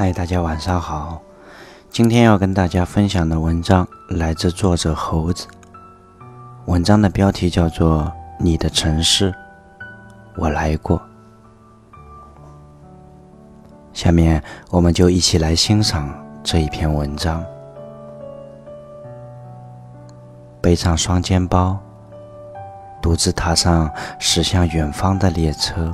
[0.00, 1.20] 嗨，大家晚上好。
[1.90, 5.48] 今天要跟大家分享的文章来自作者猴子。
[6.66, 8.04] 文章的标题叫做
[8.38, 9.34] 《你的城市，
[10.36, 11.02] 我来过》。
[13.92, 14.40] 下面
[14.70, 16.08] 我们就一起来欣赏
[16.44, 17.44] 这一篇文章。
[20.60, 21.76] 背上双肩包，
[23.02, 23.90] 独自踏上
[24.20, 25.92] 驶向远方的列车。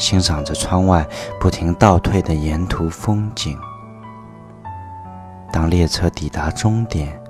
[0.00, 1.06] 欣赏着窗外
[1.38, 3.56] 不停倒退的沿途风景。
[5.52, 7.20] 当列车抵达终点，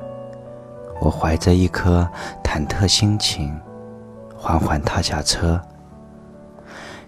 [1.00, 2.09] 我怀着一颗
[2.45, 3.60] 忐忑心情，
[4.36, 5.60] 缓缓踏下车，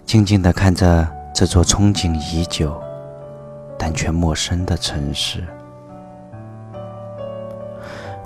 [0.04, 2.82] 静静地看着这座憧憬已久
[3.78, 5.44] 但却陌生的城市。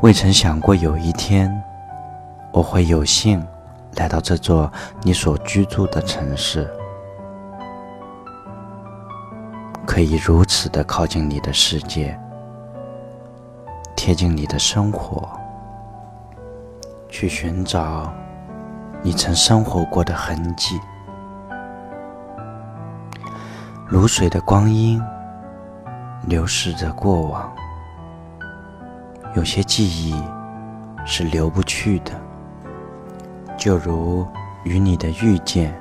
[0.00, 1.50] 未曾想过有一天，
[2.50, 3.47] 我会有幸
[3.97, 4.73] 来到这座
[5.03, 6.70] 你所居住的城市。
[9.96, 12.20] 可以如此的靠近你的世界，
[13.97, 15.27] 贴近你的生活，
[17.08, 18.12] 去寻找
[19.00, 20.78] 你曾生活过的痕迹。
[23.86, 25.00] 如水的光阴
[26.27, 27.50] 流逝着过往，
[29.34, 30.14] 有些记忆
[31.06, 32.12] 是流不去的，
[33.56, 34.28] 就如
[34.62, 35.75] 与你的遇见。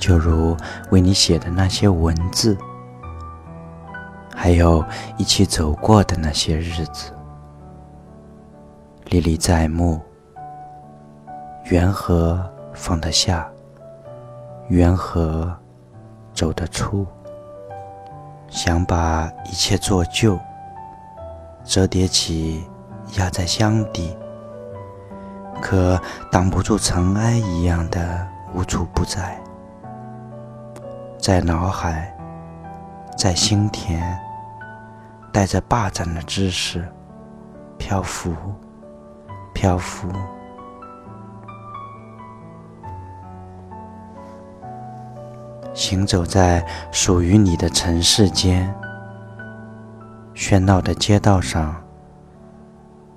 [0.00, 0.56] 就如
[0.90, 2.56] 为你写的那些文字，
[4.34, 4.82] 还有
[5.18, 7.12] 一起走过的那些日子，
[9.04, 10.00] 历历在目。
[11.66, 13.46] 缘何放得下？
[14.68, 15.54] 缘何
[16.32, 17.06] 走得出？
[18.48, 20.36] 想把一切做旧，
[21.62, 22.64] 折叠起
[23.18, 24.16] 压在箱底，
[25.60, 26.00] 可
[26.32, 29.40] 挡不住尘埃一样的无处不在。
[31.20, 32.16] 在脑海，
[33.14, 34.00] 在心田，
[35.30, 36.88] 带着霸占的姿势，
[37.76, 38.34] 漂浮，
[39.52, 40.08] 漂浮，
[45.74, 48.74] 行走在属于你的城市间，
[50.34, 51.76] 喧闹的街道上，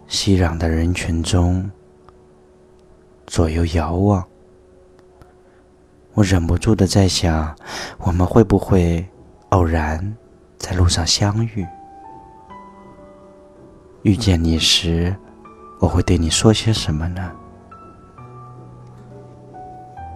[0.07, 1.71] 熙攘的人群中，
[3.25, 4.21] 左右遥望。
[6.15, 7.55] 我忍不住的在想，
[7.97, 9.03] 我们会不会
[9.49, 10.15] 偶然
[10.59, 11.65] 在路上相遇？
[14.03, 15.15] 遇见你时，
[15.79, 17.31] 我会对你说些什么呢？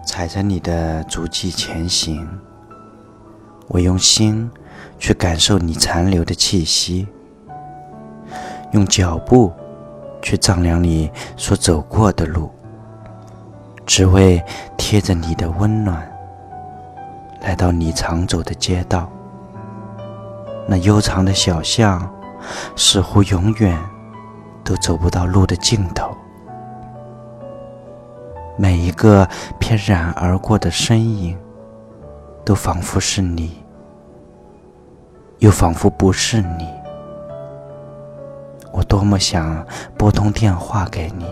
[0.06, 2.28] 踩着你的足迹前行，
[3.66, 4.48] 我用心
[5.00, 7.08] 去感受你残留的气息，
[8.70, 9.52] 用脚步
[10.22, 12.50] 去丈量你所走过的路。
[13.88, 14.40] 只为
[14.76, 16.06] 贴着你的温暖，
[17.40, 19.10] 来到你常走的街道。
[20.66, 22.06] 那悠长的小巷，
[22.76, 23.76] 似乎永远
[24.62, 26.14] 都走不到路的尽头。
[28.58, 29.26] 每一个
[29.58, 31.34] 翩然而过的身影，
[32.44, 33.64] 都仿佛是你，
[35.38, 36.68] 又仿佛不是你。
[38.70, 39.66] 我多么想
[39.96, 41.24] 拨通电话给你。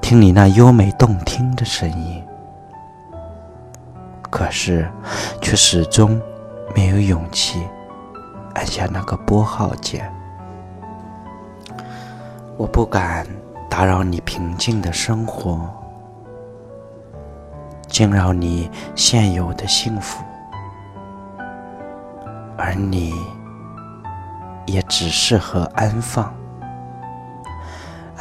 [0.00, 2.22] 听你那优美动听的声音，
[4.30, 4.90] 可是
[5.40, 6.20] 却始终
[6.74, 7.66] 没有勇气
[8.54, 10.12] 按下那个拨号键。
[12.56, 13.26] 我不敢
[13.70, 15.68] 打扰你平静的生活，
[17.86, 20.22] 惊扰你现有的幸福，
[22.56, 23.14] 而你
[24.66, 26.32] 也只适合安放。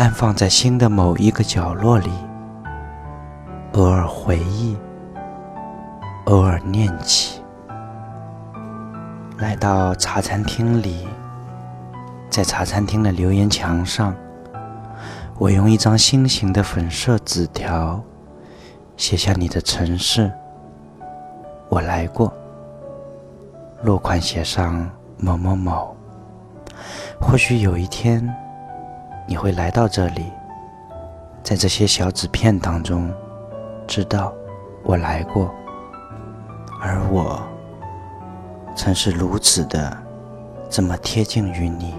[0.02, 2.10] 安放在心的某一个角落里，
[3.74, 4.76] 偶尔回忆，
[6.26, 7.40] 偶尔念起。
[9.38, 11.08] 来到茶餐厅里，
[12.32, 14.16] 在茶餐厅的留言墙上，
[15.38, 18.02] 我用一张心形的粉色纸条
[18.98, 20.32] 写下你的城市。
[21.70, 22.34] 我来过，
[23.84, 24.90] 落款写上
[25.20, 25.96] 某某某。
[27.20, 28.28] 或许有一天。
[29.32, 30.30] 你会来到这里，
[31.42, 33.10] 在这些小纸片当中，
[33.88, 34.34] 知道
[34.84, 35.50] 我来过，
[36.82, 37.42] 而我
[38.76, 39.98] 曾是如此的
[40.70, 41.96] 这么贴近于你。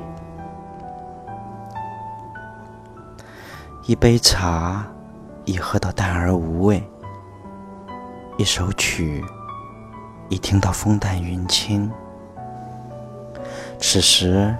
[3.86, 4.86] 一杯茶
[5.46, 6.86] 已喝到淡而无味，
[8.36, 9.24] 一首曲
[10.28, 11.90] 已听到风淡云轻。
[13.78, 14.54] 此时，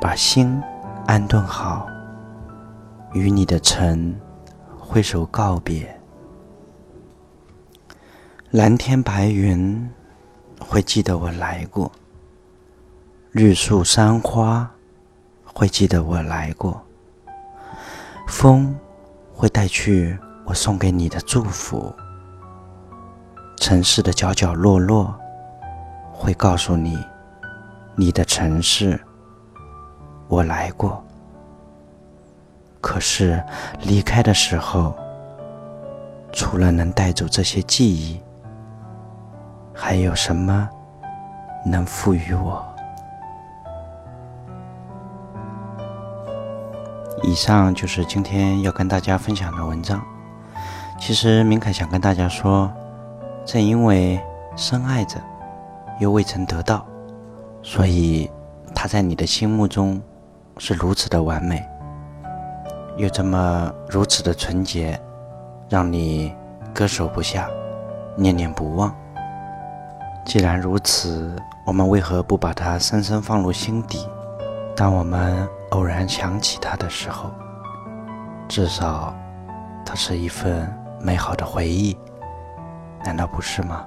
[0.00, 0.62] 把心
[1.08, 1.84] 安顿好。
[3.12, 4.14] 与你的城
[4.78, 6.00] 挥手告别，
[8.50, 9.90] 蓝天白云
[10.60, 11.90] 会记得我来过，
[13.32, 14.70] 绿树山花
[15.44, 16.84] 会记得我来过，
[18.28, 18.76] 风
[19.32, 21.94] 会带去我送给你的祝福，
[23.56, 25.14] 城市的角角落落
[26.12, 26.98] 会告诉你，
[27.94, 29.00] 你的城市
[30.28, 31.05] 我来过。
[32.86, 33.42] 可是
[33.82, 34.94] 离开的时候，
[36.32, 38.22] 除了能带走这些记忆，
[39.74, 40.68] 还有什么
[41.64, 42.64] 能赋予我？
[47.24, 50.00] 以上就是今天要跟大家分享的文章。
[51.00, 52.72] 其实明凯想跟大家说，
[53.44, 54.20] 正因为
[54.54, 55.20] 深爱着，
[55.98, 56.86] 又未曾得到，
[57.64, 58.30] 所以
[58.72, 60.00] 他在你的心目中
[60.58, 61.60] 是如此的完美。
[62.96, 64.98] 又这么如此的纯洁，
[65.68, 66.34] 让你
[66.74, 67.48] 割舍不下，
[68.16, 68.94] 念念不忘。
[70.24, 74.08] 既然如此，我们为何不把它深深放入心底？
[74.74, 77.30] 当我们偶然想起它的时候，
[78.48, 79.14] 至少
[79.84, 80.66] 它是一份
[80.98, 81.96] 美好的回忆，
[83.04, 83.84] 难道不是吗？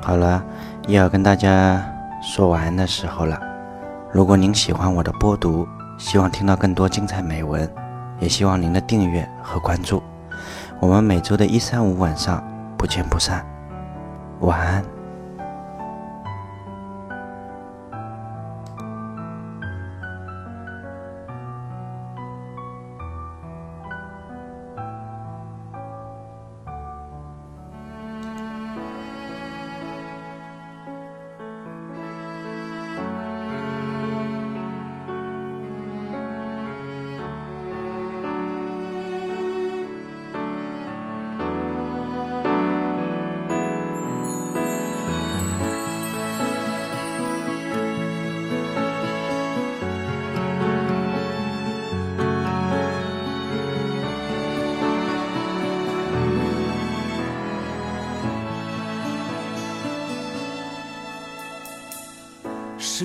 [0.00, 0.42] 好了，
[0.88, 1.84] 又要跟大家
[2.22, 3.38] 说晚安的时候了。
[4.10, 5.66] 如果您喜欢我的播读，
[5.98, 7.68] 希望听到更多精彩美文，
[8.18, 10.02] 也希望您的订阅和关注。
[10.80, 12.42] 我们每周的一三五晚上
[12.76, 13.46] 不见不散。
[14.40, 14.91] 晚安。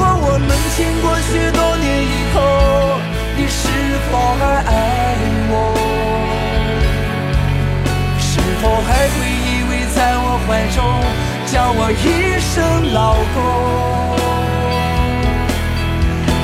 [0.00, 2.40] 果我们经过许多年以后，
[3.36, 3.68] 你是
[4.08, 4.72] 否还爱
[5.52, 5.52] 我？
[8.18, 10.80] 是否还会依偎在我怀中，
[11.52, 12.56] 叫我一声
[12.94, 13.36] 老公？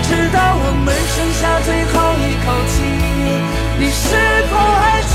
[0.02, 2.76] 直到我们剩下最后一口气，
[3.78, 4.04] 你是
[4.50, 5.00] 否还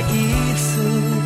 [0.00, 1.25] 一次。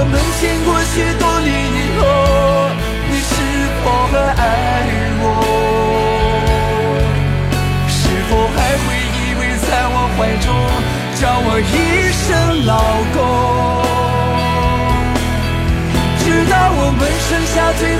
[0.00, 2.02] 我们经过许多年以后，
[3.10, 3.36] 你是
[3.84, 4.42] 否还爱
[5.20, 5.24] 我？
[7.86, 10.48] 是否还会依偎在我怀中，
[11.20, 11.70] 叫我一
[12.16, 12.72] 声老
[13.12, 13.20] 公？
[16.24, 17.99] 直到我们剩下最